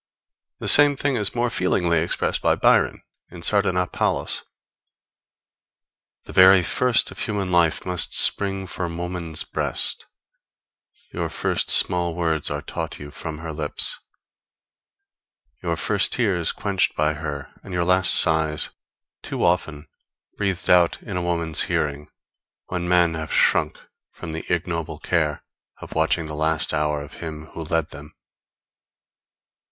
The 0.59 0.67
same 0.67 0.97
thing 0.97 1.15
is 1.15 1.35
more 1.35 1.51
feelingly 1.51 1.99
expressed 1.99 2.41
by 2.41 2.55
Byron 2.55 3.03
in 3.29 3.43
Sardanapalus: 3.43 4.41
_The 6.25 6.33
very 6.33 6.63
first 6.63 7.11
Of 7.11 7.19
human 7.19 7.51
life 7.51 7.85
must 7.85 8.17
spring 8.17 8.65
from 8.65 8.97
woman's 8.97 9.43
breast, 9.43 10.07
Your 11.13 11.29
first 11.29 11.69
small 11.69 12.15
words 12.15 12.49
are 12.49 12.63
taught 12.63 12.97
you 12.97 13.11
from 13.11 13.37
her 13.37 13.51
lips, 13.53 13.99
Your 15.61 15.75
first 15.75 16.13
tears 16.13 16.51
quench'd 16.51 16.95
by 16.95 17.13
her, 17.13 17.51
and 17.63 17.71
your 17.71 17.85
last 17.85 18.11
sighs 18.11 18.71
Too 19.21 19.43
often 19.45 19.87
breathed 20.35 20.67
out 20.67 20.99
in 21.03 21.15
a 21.15 21.21
woman's 21.21 21.65
hearing, 21.69 22.09
When 22.69 22.89
men 22.89 23.13
have 23.13 23.31
shrunk 23.31 23.79
from 24.11 24.31
the 24.31 24.45
ignoble 24.51 24.97
care 24.97 25.43
Of 25.79 25.93
watching 25.93 26.25
the 26.25 26.33
last 26.33 26.73
hour 26.73 27.03
of 27.03 27.13
him 27.21 27.45
who 27.53 27.65
led 27.65 27.91
them_. 27.91 28.09